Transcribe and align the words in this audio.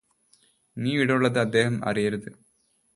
നീയിവിടുള്ളത് 0.77 1.39
അദ്ദേഹം 1.39 1.75
അറിയരുത് 1.89 2.29